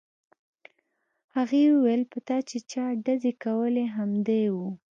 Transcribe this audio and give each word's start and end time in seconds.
هغې 1.35 1.63
وویل 1.75 2.03
په 2.11 2.19
تا 2.27 2.37
چې 2.49 2.57
چا 2.71 2.85
ډزې 3.05 3.33
کولې 3.43 3.85
همدی 3.95 4.45
و 4.53 4.55